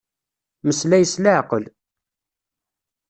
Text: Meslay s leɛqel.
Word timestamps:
Meslay 0.65 1.03
s 1.11 1.13
leɛqel. 1.23 1.65